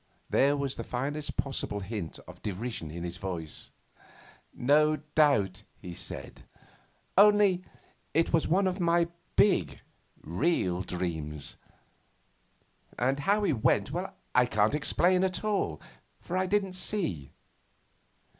[0.31, 3.69] There was the faintest possible hint of derision in his voice.
[4.51, 6.43] 'No doubt,' he said;
[7.19, 7.63] 'only
[8.11, 9.79] it was one of my big,
[10.23, 11.55] real dreams.
[12.97, 13.91] And how he went
[14.33, 15.79] I can't explain at all,
[16.19, 17.31] for I didn't see.